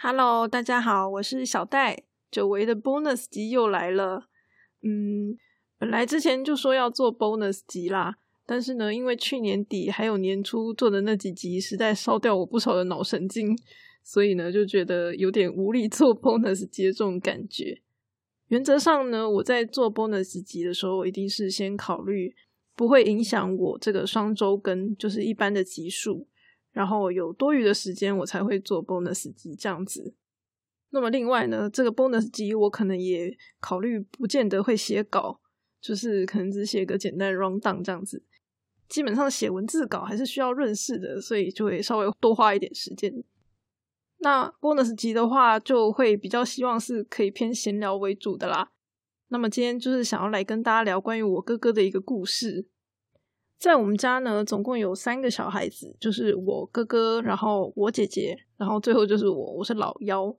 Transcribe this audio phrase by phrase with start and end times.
[0.00, 2.04] Hello，大家好，我是小戴。
[2.30, 4.28] 久违的 bonus 集又来了。
[4.80, 5.36] 嗯，
[5.76, 8.14] 本来之前就说要做 bonus 集啦，
[8.46, 13.58] 但是呢，因为去年底还有年初做的那几集实在烧掉我不少的脑神经，
[14.04, 17.82] 所以呢，就觉得有点无力做 bonus 集这种感觉。
[18.46, 22.32] 原则上呢，我在做 bonus 集的时候，一定是先考虑
[22.76, 26.28] 不会影响我这个双周更，就是一般的集数。
[26.78, 30.14] 然后有多余的时间，我才会做 bonus 集这样子。
[30.90, 35.40] 那么另外呢，这个 bonus 集我可能也考虑不见得会写稿，
[35.80, 38.22] 就是可能只写个简单 round down 这样子。
[38.88, 43.12] 基本上写文字稿还是需要润饰的，所以就会稍微多花一点时间。
[44.18, 48.70] 那 bonus 集的话，就会比较希望是可以偏闲聊为主的啦。
[49.30, 52.68] 那么今天就是想要来跟大家聊关于我哥哥的一个故事。
[53.58, 60.34] 在我们家呢，总共有三个小孩子，就是我哥哥，然后我姐姐，然后最后就是我，我是老幺。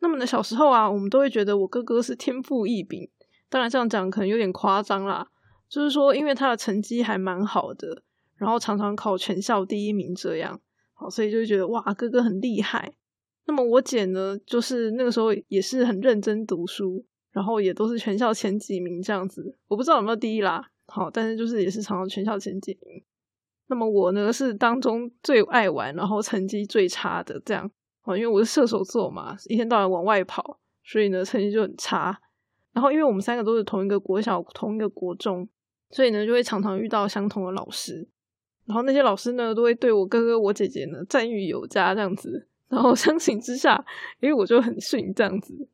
[0.00, 3.10] 那么呢，小时候啊，我们都会觉得我哥哥是天赋异禀，
[3.50, 5.28] 当然这样讲可能有点夸张啦。
[5.68, 8.02] 就是说，因为他的成绩还蛮好的，
[8.36, 10.58] 然后常常考全校第一名这样，
[10.94, 12.94] 好，所以就觉得哇，哥哥很厉害。
[13.46, 19.58] 那么我姐呢，就是那个时候也是很认真读书，然后也都是全校前几名这样子。
[19.68, 20.70] 我不知道有没有第一啦。
[20.86, 23.02] 好，但是就是也是常常全校前几名。
[23.66, 27.70] 那么我呢是当中最爱玩，然后成绩最差的这样。
[28.02, 32.20] 哦，因为我是射手座嘛，一天到晚往外跑，所以呢成绩就很差。
[32.72, 35.48] 然后因为我们三个都是同一个国小、同一个国中，
[35.90, 38.06] 所以呢就会常常遇到相同的老师。
[38.66, 42.48] 然后那些老师呢都会对我哥哥、我姐姐呢赞誉有加这样子。
[42.68, 43.82] 然后相形之下，
[44.20, 45.68] 因为我就很逊这样子。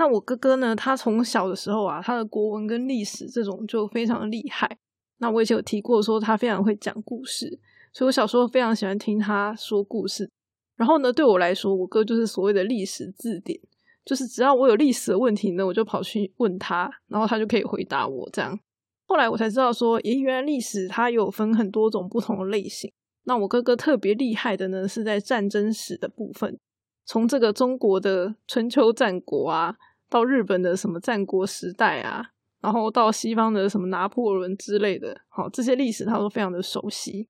[0.00, 0.74] 那我哥哥呢？
[0.74, 4.78] 他从小的时候啊，他的国文跟历史这种就非常厉害。
[5.18, 7.58] 那我以前有提过，说他非常会讲故事，
[7.92, 10.30] 所以我小时候非常喜欢听他说故事。
[10.76, 13.60] 然后呢，对我来说，我哥就是所谓的历史字典，
[14.02, 18.26] 就是只要我有历史的问题呢，我就跑去问他，然后他就可以回答我。
[18.32, 18.58] 这样，
[19.06, 22.90] 后来我才知道说，咦，原来历史它有分很多种不同的类型。
[23.24, 26.58] 那我哥哥特别厉害的呢，是在战争史的部分。
[27.04, 29.74] 从这个中国的春秋战国啊，
[30.10, 37.28] 到日本的什么战国时代啊，然后到西方的什么拿破仑之类的，好，这些历史他都非常的熟悉。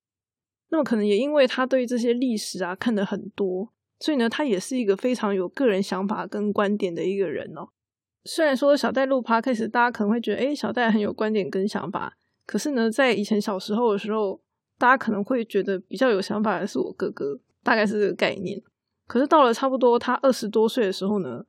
[0.71, 7.69] 那么可能也因为他对这些历史啊看的很多，所以呢，他也是一个非常有个人想法跟观点的一个人哦。
[8.25, 12.17] 虽然说小戴录趴开始，大家可能会觉得，哎，小戴很有观点跟想法，
[12.47, 14.41] 可是呢，在以前小时候的时候，
[14.79, 18.63] 大家可能会觉得比较有想法的是我哥哥，大概是这个概念。
[19.07, 21.45] 可是到了差不多他二十多岁的时候呢，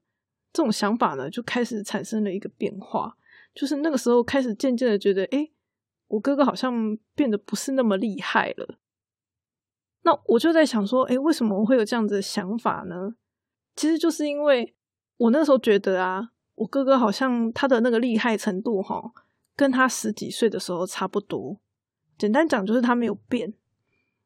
[0.54, 3.18] 这种想法呢就开始产生了一个变化，
[3.54, 5.50] 就是那个时候开始渐渐的觉得，哎，
[6.08, 8.78] 我哥哥好像变得不是那么厉害了。
[10.04, 13.16] 那我就在想说，哎，为什么我会有这样子的想法呢？
[13.76, 14.76] 其实就是因为
[15.18, 19.12] 我那时候觉得啊，我哥哥好像他的那个厉害程度哈，
[19.56, 21.62] 跟他十几岁的时候差不多。
[22.18, 23.54] 简单讲就是他没有变。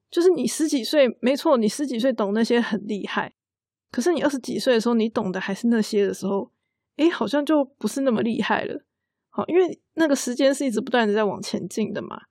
[0.09, 3.35] 就是你十几岁，没错，你十几岁懂那些很厉害。
[3.95, 6.51] 可是你二十几岁的时候，你懂的还是那些的时候，
[6.97, 8.83] 哎，好像就不是那么厉害了。
[9.29, 12.23] 好，因为那个时间是一直不断的在往前进的嘛。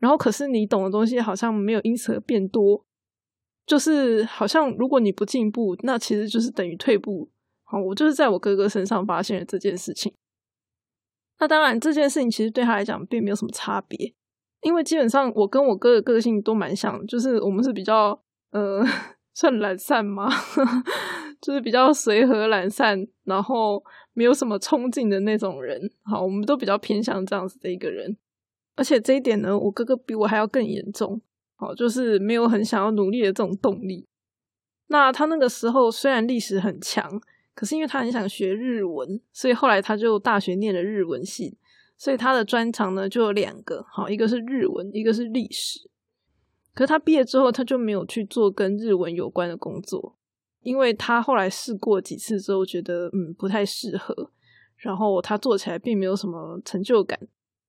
[0.00, 2.84] 然后，可是你懂的东西好像没有因此而变多。
[3.64, 7.30] 就是好像如果你不进步，那其实就是等于退步。
[7.62, 10.12] 好，我就是在我哥哥身上发现了这件事情。
[11.38, 14.12] 那当然，这件事情其实对他来讲并没有什么差别。
[14.62, 18.20] 因为基本上我跟我哥的个性都蛮像，就是我们是比较
[18.50, 18.84] 呃
[19.34, 20.30] 算懒散吗，
[21.42, 25.90] 就是比较随和懒散，然后没有什么冲劲的那种人。
[26.04, 28.16] 好，我们都比较偏向这样子的一个人。
[28.76, 31.20] 而且这一点呢，我哥哥比我还要更严重。
[31.56, 34.06] 好，就是没有很想要努力的这种动力。
[34.86, 37.20] 那他那个时候虽然历史很强，
[37.54, 41.58] 可是因为他很想学日文，所以后来他就大学念了日文系。
[41.96, 45.88] 所以他的专长呢就有两个，好，一个是日文，一个是历史。
[46.74, 50.18] 可是他毕业之后，他就没有去做跟日文有关的工作，
[50.60, 54.30] 因为他后来试过几次之后，觉得嗯不太适合，
[54.76, 57.18] 然后他做起来并没有什么成就感，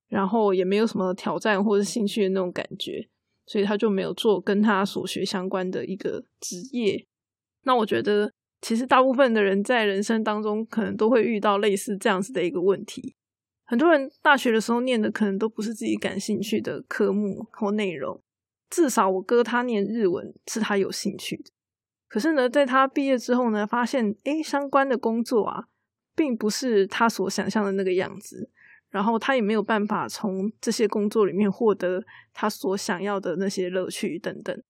[0.08, 3.08] 然后也没有什么挑战或者兴趣的那种感觉，
[3.46, 7.06] 所以他就没有做跟他所学相关的一个职业。
[7.64, 8.32] 那我觉得，
[8.62, 13.16] 其实大部分的人在人生当中，可能都会遇到类似这样子的一个问题。
[13.66, 18.22] 很多人大学的时候念的可能都不是自己感兴趣的科目或内容，
[18.70, 21.52] 至少我哥他念日文是他有兴趣的。
[22.08, 25.66] 可是呢，在他毕业之后呢，发现诶相关的工作啊，
[26.16, 28.50] 并不是他所想象的那个样子，
[28.90, 32.04] 然后他也没有办法从这些工作里面获得
[32.34, 34.64] 他所想要的那些乐趣等等，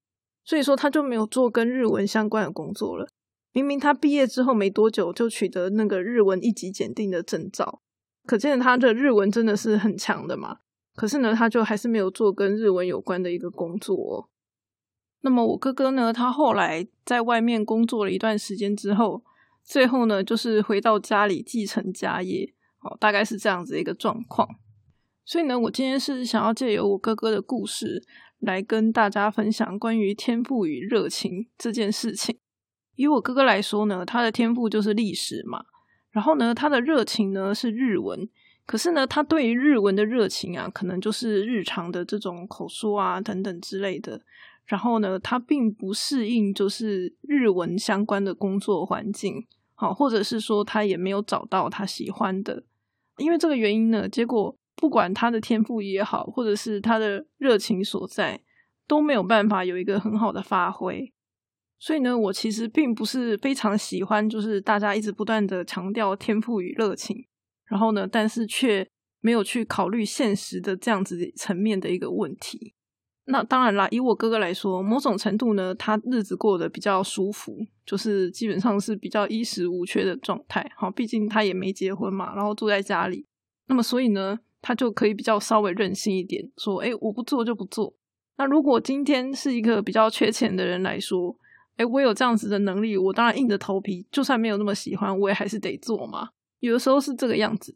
[0.44, 3.08] 所以说他就没有做跟日文相关的工作了。
[3.52, 7.82] 明明他毕业之后没多久就取得那个日文一级检定的证照，
[8.26, 10.58] 可见他的日文真的是很强的嘛。
[10.96, 14.30] 可是呢，他就还是没有做跟日文有关的一个工作。
[15.22, 19.24] 那么我哥哥呢，他后来在外面工作了一段时间之后，
[19.64, 24.48] 最后呢，就是回到家里继承家业，哦，大概是这样子一个状况。
[25.26, 28.02] 所以呢，我今天是想要借由我哥哥的故事
[28.40, 32.38] 来跟大家分享关于天赋与热情这件事情。
[32.96, 35.66] 以我哥哥来说呢，他的天赋就是历史嘛，
[36.12, 38.30] 然后呢，他的热情呢是日文。
[38.66, 44.22] 可是呢，他对于日文的热情啊，可能就是日常的这种口说啊等等之类的。
[44.66, 49.46] 然后呢，他并不适应就是日文相关的工作环境，
[49.76, 52.64] 好，或者是说他也没有找到他喜欢的。
[53.18, 58.42] 因为这个原因呢，结果不管他的天赋也好，或者是他的热情所在，
[58.88, 61.14] 都没有办法有一个很好的发挥。
[61.78, 67.28] 所以呢，我其实并不是非常喜欢，就是大家一直不断的强调天赋与热情，
[67.68, 68.88] 然后呢，但是却
[69.22, 72.74] 没有去考虑现实的这样子层面的一个问题。
[73.28, 80.72] 那当然啦，以我哥哥来说，某种程度呢，他日子过得比较舒服，就是基本上是比较衣食无缺的状态。
[80.78, 83.26] 好，毕竟他也没结婚嘛，然后住在家里，
[83.68, 87.96] 那么所以呢，他就可以比较稍微任性一点，说：“哎，我不做就不做。”
[88.38, 91.36] 那如果今天是一个比较缺钱的人来说，
[91.78, 96.30] 哎，我有这样子的能力，我当然硬着头皮，就算没有那么喜欢，我也还是得做嘛。
[96.66, 97.76] 有的时候是这个样子。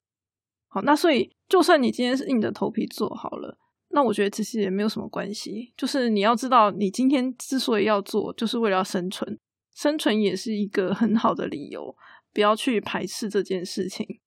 [0.68, 3.58] 好，那所以就算你今天是硬着头皮做好了，
[3.90, 5.74] 那我觉得其实也没有什么关系。
[5.76, 9.40] 就是你要知道，你今天之所以要做，就是为了要生存，
[9.74, 11.96] 生存也是一个很好的理由，
[12.34, 14.20] 不要去排斥这件事情。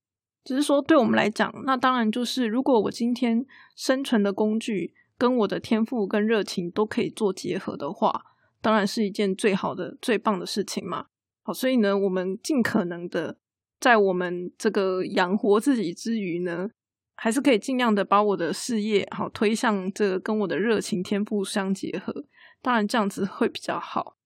[0.45, 8.25] 只是说，对我们来讲，那当然就是，如果我今天生存的工具跟我的天赋跟热情都可以做结合的话。
[8.61, 11.07] 当然是一件最好的、最棒的事情嘛。
[11.43, 13.37] 好，所以呢，我们尽可能的
[13.83, 16.71] 在我们这个养活自己之余呢，
[17.17, 22.25] 还是可以尽量的把我的事业好推向这个跟我的热情天赋相结合。
[22.63, 24.17] 当然这样子会比较好。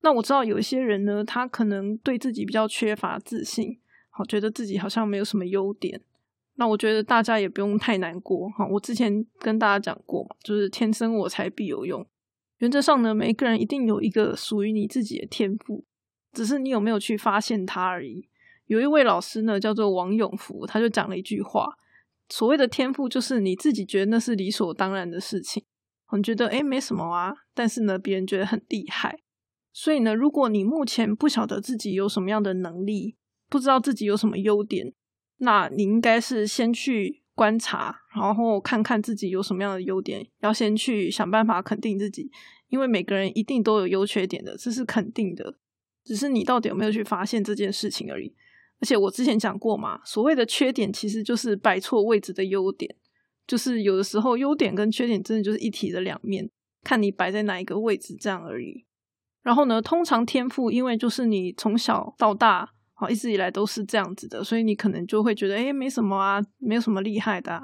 [0.00, 3.78] 那我知道有一些人呢，他可能对自己比较缺乏自信，
[4.08, 6.00] 好，觉得自己好像没有什么优点。
[6.54, 8.66] 那我觉得大家也不用太难过哈。
[8.66, 12.06] 我之前跟大家讲过嘛，就是天生我材必有用。
[12.60, 15.84] 原则上呢，每一个人一定有一个属于你自己的天赋，
[16.32, 18.26] 只是你有没有去发现它而已。
[18.66, 21.68] 有一位老师呢，叫做王永福，他就讲了一句话：
[22.28, 25.64] 所谓的天赋，就是你自己觉得那是理所当然的事情，
[26.16, 29.18] 你觉得诶没什么啊，但是呢，别人觉得很厉害。
[29.72, 33.16] 所以呢，如果你目前不晓得自己有什么样的能力，
[33.48, 34.92] 不知道自己有什么优点，
[35.38, 37.22] 那你应该是先去。
[37.36, 42.30] 观察，然后看看自己有什么样的优点，要先去想办法肯定自己，
[42.70, 45.58] 因为每个人一定都有优缺点的，这是肯定的，
[46.02, 48.34] 只是你到底有没有去发现这件事情而已。
[48.80, 52.94] 而且我之前讲过嘛，所谓的缺点其实就是摆错位置的优点，
[53.46, 56.50] 就是有的时候优点跟缺点真的就是一体的两面，
[56.82, 58.84] 看你摆在哪一个位置这样而已。
[59.42, 62.72] 然后呢，通常天赋，因为就是你从小到大。
[62.98, 67.60] 好，一直以来都是这样子的，所以你可能就会觉得，哎，没什么啊，没有什么厉害的。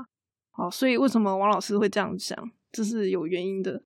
[0.51, 2.37] 好，所以为什么王老师会这样想，
[2.71, 3.83] 这是有原因的。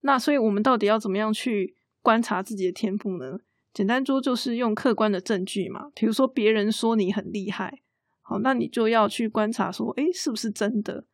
[0.00, 3.38] 那所以我们到底要怎么样去观察自己的天赋呢？
[3.72, 5.90] 简单说，就是用客观的证据嘛。
[5.94, 7.80] 比如说别人说你很厉害，
[8.22, 11.04] 好，那你就要去观察说，哎，是不是真的？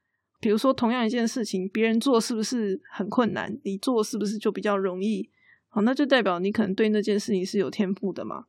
[0.40, 5.30] 比如说同样一件事情，别人做是不是很困难，你做是不是就比较容易？
[5.68, 8.44] 好，那就代表你可能对那件事情是有天赋的嘛。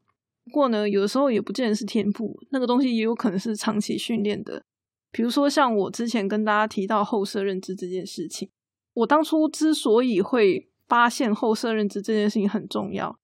[0.46, 4.64] 不过呢，有的时候也不见得是天赋，那个东西也有可能是长期训练的。
[5.12, 8.50] 比如说，像我之前跟大家提到后设认知这件事情，
[8.94, 13.18] 我当初之所以会发现后设认知这件事情很重要，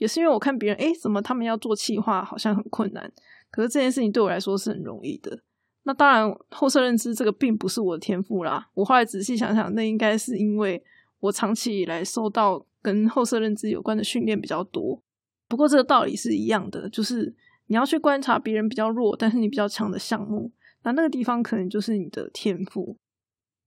[0.00, 3.12] 也是因为我看别人，哎，怎么他们要做企划好像很困难，
[3.50, 5.42] 可是这件事情对我来说是很容易的。
[5.82, 8.70] 那当然，后设认知这个并不是我的天赋啦。
[8.72, 10.82] 我后来仔细想想，那应该是因为
[11.20, 15.02] 我长期以来受到跟后设认知有关的训练比较多。
[15.46, 17.34] 不过这个道理是一样的，就是
[17.66, 20.50] 你要去观察别人比较弱，但是你比较强的项目，
[20.82, 22.96] 那那个地方可能就是你的天赋。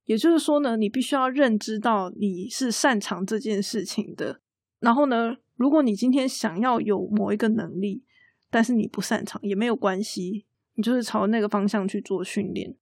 [0.06, 4.40] 也就是说呢，你必须要认知到你是擅长这件事情的。
[4.80, 8.03] 然后呢，如果你今天想要有某一个能力，
[8.50, 10.45] 但是你不擅长也没有关系，
[10.75, 12.75] 你就是朝那个方向去做训练。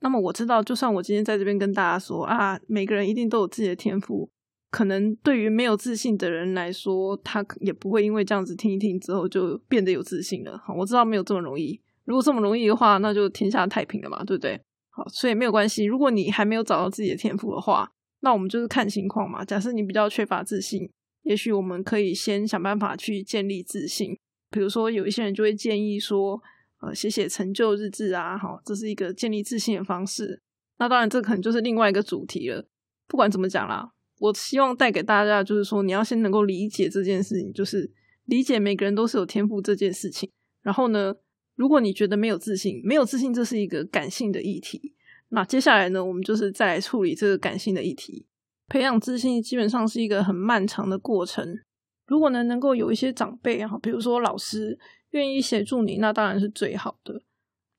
[0.00, 4.30] 那么我知道，就算我今天在这边跟大家说啊，每个人一定都有自己的天赋。
[4.68, 10.58] 可能对于没有自信的人来说，他也不会因为这样子听一听之后就变得有自信了。
[10.58, 11.80] 好，我知道没有这么容易。
[12.04, 14.60] 如果这么容易的话，那就天下太平了嘛，对不对？
[14.90, 15.84] 好，所以没有关系。
[15.84, 19.44] 如果你还没有找到自己的天赋的话，那我们就是看情况嘛。
[19.44, 20.90] 假设你比较缺乏自信，
[21.26, 24.16] 也许我们可以先想办法去建立自信。
[24.48, 26.40] 比如说，有一些人就会建议说，
[26.80, 30.40] 呃，写写成就日志啊，好，这是一个建立自信的方式。
[30.78, 32.64] 那当然，这可能就是另外一个主题了。
[33.08, 33.90] 不管怎么讲啦，
[34.20, 37.90] 我希望带给大家就是说，你要先能够理解这件事情，就是
[38.26, 40.30] 理解每个人都是有天赋这件事情。
[40.62, 41.12] 然后呢，
[41.56, 44.94] 如果你觉得没有自信，没有自信这是一个感性的议题。
[45.30, 48.26] 那接下来呢，我们就是再来处理这个感性的议题。
[48.68, 51.58] 培养自信基本上是一个很漫长的过程。
[52.06, 54.78] 如果呢，能够有一些长辈哈，比如说老师
[55.10, 57.22] 愿意协助你，那当然是最好的。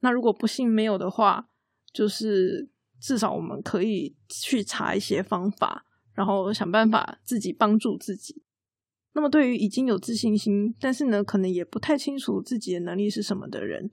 [0.01, 1.47] 那如果不幸没有的话，
[1.93, 8.43] 就是至少我们可以去查一些方法，然后想办法自己帮助自己。
[9.13, 13.89] 那么对于已经有自信心，但是呢，可能也不太清楚自己的能力是什么的人，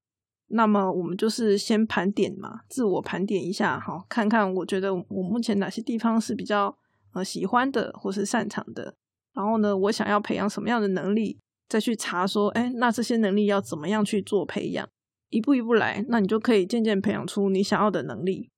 [0.49, 6.77] 那么我们就是先盘点嘛，自我盘点一下，好，看看我觉得我目前哪些地方是比较
[7.15, 8.95] 呃喜欢的或是擅长的。
[9.33, 14.89] 然后呢，我想要培养什么样的能力，再去查说，哎，那这些能力要怎么样去做培养？
[15.31, 18.51] 一步一步来，那你就可以渐渐培养出你想要的能力。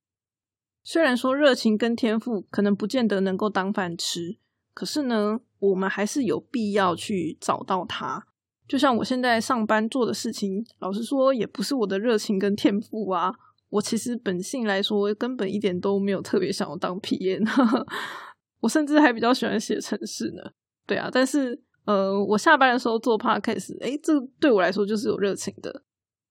[0.85, 4.37] 虽然说热情跟天赋可能不见得能够当饭吃，
[4.75, 8.27] 可是呢，我们还是有必要去找到它。
[8.69, 13.33] 就像我现在上班做的事情，老实说，也不是我的热情跟天赋啊。
[13.71, 17.45] 我其实本性来说，根本一点都没有特别想要当 PM，
[18.61, 20.43] 我甚至还比较喜欢写程式呢。
[20.87, 25.83] 对啊，但是呃，我下班的时候做 podcast，哎，这对我来说就是有热情的，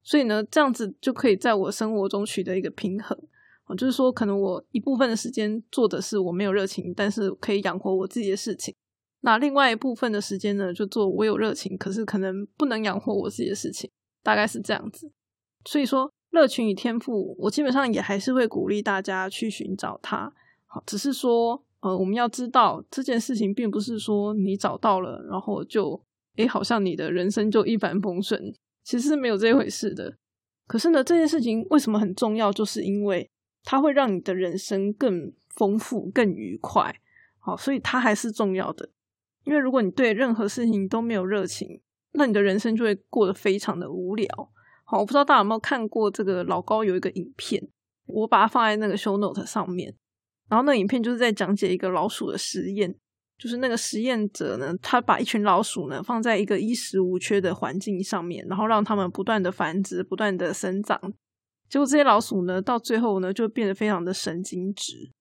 [0.04, 3.18] 所以呢，这样子就可以在我生活中取得一个平衡。
[3.78, 8.72] 就是说，可能我一部分的时间做的是我没有热情，但是可以养活我自己的事情；
[9.22, 13.90] 那另外一部分的时间呢，就做我有热情，可是可能不能养活我自己的事情，
[14.22, 15.12] 大概是这样子。
[15.66, 20.32] 所以说，热情与天赋，我基本上也还是会鼓励大家去寻找它。
[20.68, 21.65] 好，只是说。
[21.86, 26.02] 呃，我们要知道这件事情并不是说你找到了，然后就
[26.38, 28.42] 诶，好像你的人生就一帆风顺，
[28.84, 30.18] 其实是没有这回事的。
[30.66, 32.52] 可是呢，这件事情为什么很重要？
[32.52, 33.30] 就是因为
[33.64, 37.00] 它会让你的人生更丰富、更愉快。
[37.38, 38.90] 好，所以它还是重要的。
[39.44, 41.80] 因为如果你对任何事情都没有热情，
[42.14, 44.28] 那你的人生就会过得非常的无聊。
[44.86, 47.62] 好，我不知道大家有没有看过这个老高有一个影片，
[48.08, 49.94] 我把它放在那个 show note 上面。
[50.50, 52.96] 然后那影片就是在讲解一个老鼠的实验，
[53.38, 61.00] 就是那个实验者呢，他把一群老鼠呢放在一个衣食无缺的环境上面，然后让他们不断的繁殖、不断的生长。
[61.68, 65.12] 结果这些老鼠呢，到最后呢就变得非常的神经质。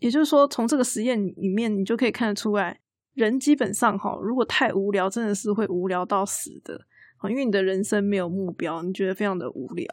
[0.00, 2.80] 也就是说，从这个实验里面，你就可以看得出来，
[3.14, 6.74] 人基本上哈，如果太无聊，真的是会无聊到死的
[7.18, 9.86] 啊，因为你的人生没有目标，你觉得非常的无聊。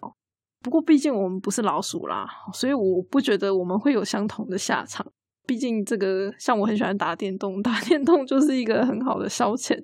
[0.61, 5.05] 不过，毕竟我们不是老鼠啦，所以我不觉得我们会有相同的下场。
[5.47, 9.81] 毕竟，这个像我很喜欢打电动，打电动就是一个很好的消遣。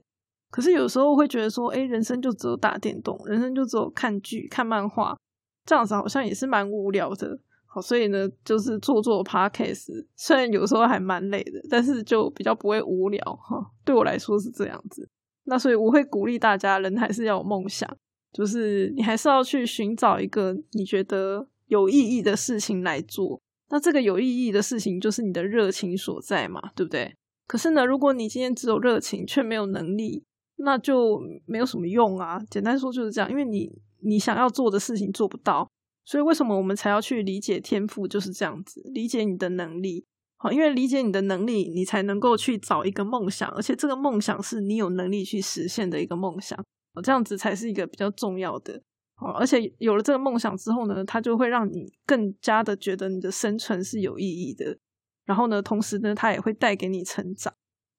[0.52, 5.18] 可是有时候会觉得说，哎，人生就只有打电动，人生就只有看剧、看漫画，
[5.66, 7.40] 这样子好像也是蛮无聊的。
[7.66, 13.66] 好，所以呢，就是做做 podcast，虽然有时候还蛮累的，但是就比较不会无聊哈。
[13.84, 15.10] 对我来说是这样子。
[15.46, 17.90] 那所以我会鼓励大家，人还是要有梦想。
[18.36, 23.40] 就是你还是要去寻找一个你觉得有意义的事情来做，
[23.70, 27.16] 那这个有意义的事情就是你的热情所在嘛，对不对？
[27.48, 30.22] 可是呢，如果你今天只有热情却没有能力，
[30.58, 32.42] 那就没有什么用啊。
[32.50, 35.70] 简单说就是这样，因为你你想要做的事情做不到，
[36.04, 38.06] 所以为什么我们才要去理解天赋？
[38.06, 40.04] 就是这样子，理解你的能力。
[40.38, 46.62] 好，因为理解你的能力，你才能够去找一个梦想，而且这个梦想是你有能力去实现的一个梦想。
[47.02, 48.82] 这样子才是一个比较重要的，
[49.18, 54.78] 哦，而且有了这个梦想之后呢，它就会让你更加的觉得你的生存是有意义的。
[55.26, 57.54] 然后呢，同时呢，它也会带给你成长。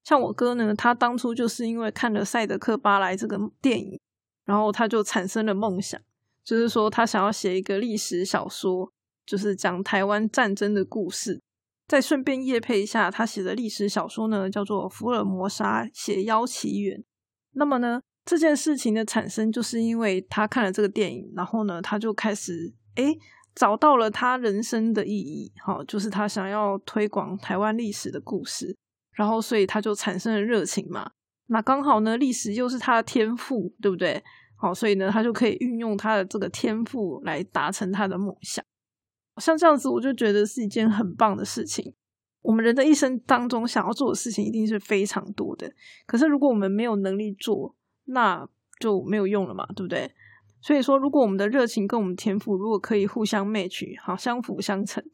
[0.05, 3.99] 像我哥呢，他当初就是因为看了《赛德克巴莱》这个电影，
[4.45, 6.01] 然后他就产生了梦想，
[6.45, 8.93] 就是说他想要写一个历史小说，
[9.27, 11.43] 就是讲台湾战争的故事。
[11.89, 17.01] 再顺便夜配一下，他写的历史小说呢，叫做《福尔摩沙写妖奇缘》。
[17.53, 18.01] 那么呢？
[18.27, 23.17] 这件事情的产生，就是因为他看了这个电影，然后呢，他就开始诶
[23.55, 28.77] 找到了他人生的意义，好，就是他想要推广台湾历史的故事，
[29.13, 31.13] 然后所以他就产生了热情嘛。
[31.47, 34.21] 那刚好呢，历史又是他的天赋，对不对？
[34.57, 38.65] 好，所以呢，他就可以运用他的这个天赋来达成他的梦想。
[39.41, 41.95] 像这样子，我就觉得是一件很棒的事情。
[42.43, 45.73] 我们人的一生当中，想要做的事情一定是非常多的，
[46.07, 47.76] 可是如果我们没有能力做，
[48.07, 48.49] 那
[48.81, 50.11] 就没有用了嘛，对不对？
[50.61, 55.05] 所以说，如果我们的热情跟我们天赋如果可以互相 match，好相辅相成，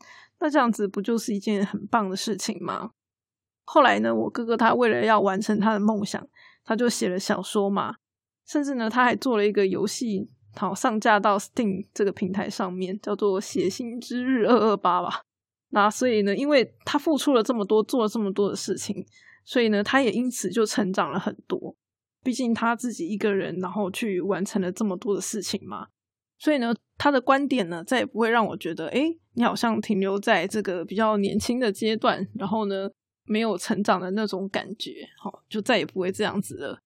[0.40, 2.92] 那这样子不就是一件很棒的事情吗？
[3.64, 6.26] 后来呢，我哥哥他为了要完成他的梦想，
[6.64, 7.96] 他就写了小说嘛，
[8.46, 15.22] 甚至呢，他还做了一个游戏，好上架到 Steam 这个平台上面，叫做《血腥之日二二八》吧。
[15.70, 19.06] 那所以呢，因为他付出了这么多，做了这么多的事情，
[19.44, 21.76] 所以呢，他也因此就成长了很多。
[22.23, 25.88] 毕竟他自己一个人，然后去完成了这么多的事情嘛。
[26.38, 32.91] 所以呢，他的观点呢，再也不会让我觉得，哎，你好像停留在这个比较年轻的阶段，然后呢，
[33.25, 36.81] 没有成长的那种感觉，好，就再也不会这样子了。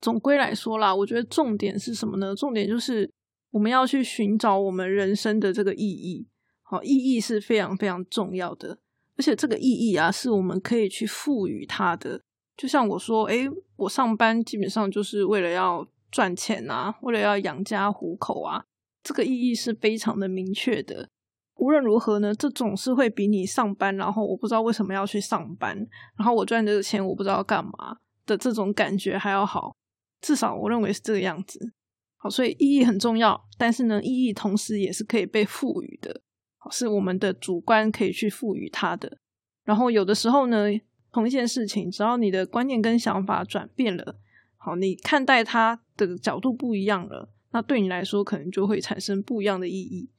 [0.00, 2.34] 总归来说啦，我觉得重点是什么呢？
[2.34, 3.10] 重点就是
[3.50, 6.28] 我们要去寻找我们人生的这个意义，
[6.62, 8.78] 好，意义是非常非常重要的，
[9.16, 12.20] 而且这个意义啊，是我们可以去赋予它的。
[12.56, 15.86] 就像我说，哎，我上班基本上就是为了要。
[16.08, 18.64] 赚钱啊，为了要养家糊口啊，
[19.02, 21.10] 这个意义是非常的明确的。
[21.56, 25.76] 无论如何呢，这总是会比你上班，然后我不知道为什么要去上班，
[26.16, 29.76] 然后我赚这个钱我不知道要干嘛的这种感觉还要好。
[30.22, 31.72] 至少我认为是这个样子。
[32.16, 36.22] 好，所以意义很重要，但是呢，意义同时也是可以被赋予的，
[36.70, 39.18] 是我们的主观可以去赋予它的。
[39.64, 40.68] 然后有的时候呢，
[41.16, 44.16] 同一件事情，只要你的观念跟想法转变了。
[44.58, 50.10] 好，你看待它的角度不一样了，那对你来说可能就会产生不一样的意义。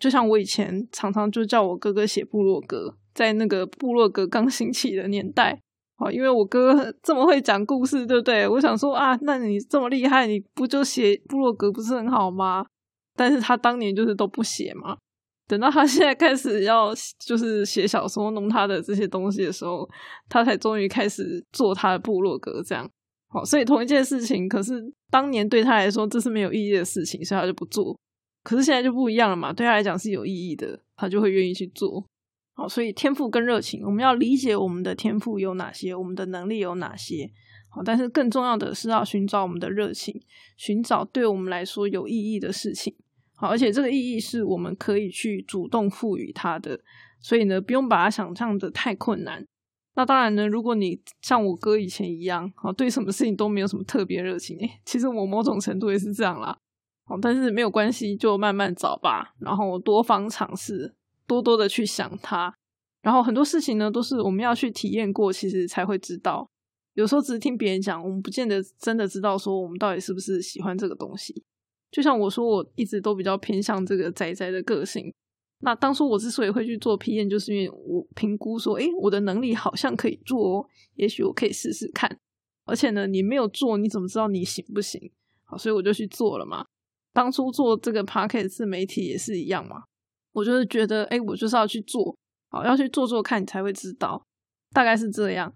[0.00, 5.60] 就像我以前常常就叫我哥哥写部落格，在那个部落格刚兴起的年代，
[5.96, 8.48] 好，因为我哥 这么会讲故事，对不对？
[8.48, 12.64] 我想说啊，那你这么厉害，你不就写部落格不是很好吗？
[13.14, 14.96] 但是他当年就是都不写嘛。
[15.48, 19.88] 等到他现在开始要就是写小说、弄他的这些东西的时候，
[20.28, 22.88] 他才终于开始做他的部落格，这样。
[23.30, 24.74] 好，所以同一件事情，可是
[25.10, 27.98] 当年对他来说这是没有意义的事情，所以他就不做。
[28.44, 32.04] 可是现在就不一样了嘛，对他来讲是有意义的，他就会愿意去做。
[32.54, 37.30] 好，所以天赋跟热情，我们要理解我们的天赋有哪些，我们的能力有哪些。
[37.70, 40.20] 好，但是更重要的是要寻找我们的热情，
[40.56, 42.94] 寻找对我们来说有意义的事情。
[43.40, 46.80] 好，而且这个意义是我们可以去主动赋予它的，
[47.20, 49.46] 所以呢，不用把它想象的太困难。
[49.94, 56.58] 那当然呢，如果你像我哥以前一样，好对什么事情都没有什么特别热情，其实我某种程度也是这样啦。
[57.04, 60.96] 好，但是没有关系，就慢慢找吧，然后多方尝试，
[61.26, 62.52] 多多的去想它。
[63.02, 66.50] 然后很多事情呢，都是我们要去体验过，其实才会知道。
[66.94, 71.44] 有时候只是听别人讲，我们不见得真的知道说我们到底是不是喜欢这个东西。
[71.90, 75.12] 就像我说，我一直都比较偏向这个宅宅的个性。
[75.60, 82.18] 那当初我之所以会去做批验，就是因为我评估说，诶，我的能力好像可以做，哦，也许我可以试试看。
[82.64, 85.10] 而且呢，你没有做，你怎么知道你行不行？
[85.44, 86.64] 好，所以我就去做了嘛。
[87.12, 89.82] 当初做这个 p a r k e t 自媒体也是一样嘛。
[90.32, 92.16] 我就是觉得，诶，我就是要去做，
[92.50, 94.22] 好，要去做做看，你才会知道，
[94.72, 95.52] 大概是这样。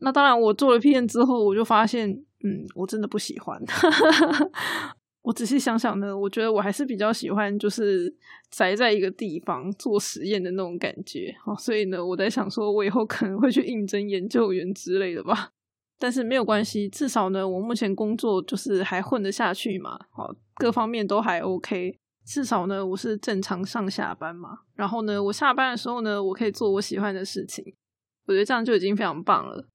[0.00, 3.62] 那当然，我做了批验之后，我就发现，嗯，我真的不喜欢。
[5.28, 8.10] 我仔细想想呢，我觉得我还是比较喜欢就是
[8.50, 15.50] 宅在一个地方做实验的那种感觉哦，所以呢，我在想说，我以后可能会去应征研究员之类的吧。
[15.98, 21.98] 但是没有关系，至少呢，我目前工作就是还混得下去嘛，好，各方面都还 OK。
[22.24, 27.62] 至少呢，我是正常上下班嘛，然后呢，我下班的时候呢，我可以做我喜欢的事情，
[28.26, 29.68] 我觉得这样就已经非常棒了。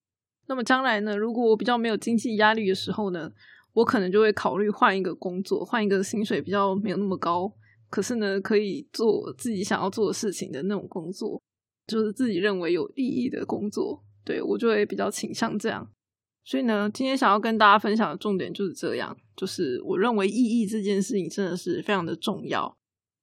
[0.47, 3.29] 那么将来呢，如果我比较没有经济压力的时候呢？
[3.73, 7.51] 我可能就会考虑换一个工作，换一个薪水比较没有那么高，
[7.89, 11.41] 可是呢，可以做自己想要做的事情的那种工作，
[11.87, 14.03] 就是自己认为有意义的工作。
[14.25, 15.89] 对我就会比较倾向这样。
[16.45, 22.73] 所以呢，今天想要跟大家分享的重点就是这样，就是我认为意义这件事情真的是非常的重要。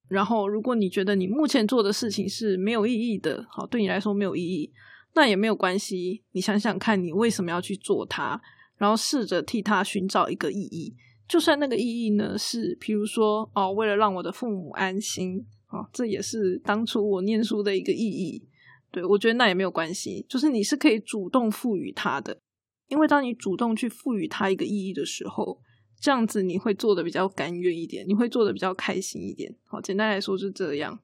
[0.07, 4.73] 然后，如果你觉得你目前做的事情是没有意义的，好，对你来说没有意义，
[5.15, 6.23] 那也没有关系。
[6.33, 8.41] 你想想看，你为什么要去做它？
[8.81, 10.95] 然后试着替他寻找一个意义，
[11.27, 18.47] 就算那个意义呢是，比如说哦，为了让我的父母安心啊，这也是当初我念书的一个意义。
[18.91, 22.39] 对我觉得那也没有关系，就是你是可以主动赋予他的，
[22.87, 25.61] 因为当你主动去赋予他一个意义的时候，
[25.99, 29.55] 这样子你会做的比较甘愿一点，你会做的比较开心一点。
[29.65, 30.99] 好，简单来说是这样。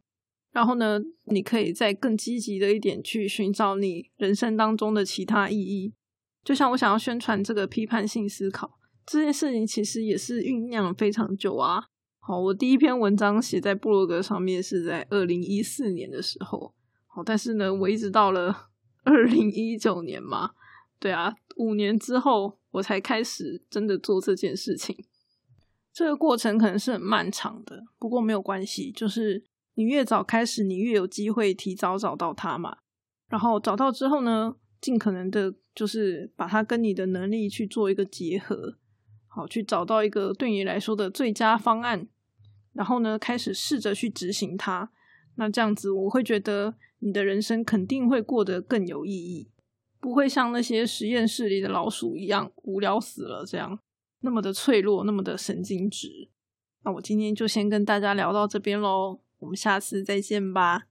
[0.52, 5.94] 然后呢，你可以再更积极的一点去寻找你人生当中的其他意义。
[6.48, 11.84] 就像我想要宣传这个批判性思考这件事情，其实也是酝酿非常久啊。
[12.20, 16.74] 好，我第一篇文章写在部落格上面是在二零一四年的时候，
[17.08, 18.70] 好，但是呢，我一直到了
[19.04, 20.52] 二零一九年嘛，
[21.02, 24.96] 对啊，五年之后我才开始真的做这件事情。
[25.92, 32.78] 这个过程可能是很漫长的，不过没有关系，就是你越早开始，你越有机会提早找到它嘛。
[33.28, 34.56] 然后找到之后呢？
[34.80, 38.78] 尽可能的，就是把它跟你的能力去做一个结合，
[39.28, 42.08] 好，去找到一个对你来说的最佳方案，
[42.74, 44.92] 然后呢，开始试着去执行它。
[45.36, 49.52] 那这样子，我会觉得你的人生肯定会过得更有意义，
[50.00, 53.80] 不会像那些实验室里的老鼠一样无聊死了，这样
[54.22, 56.30] 那么的脆弱，那么的神经质。
[56.84, 60.88] 那我今天就先跟大家聊到这边喽，我们下次再见吧。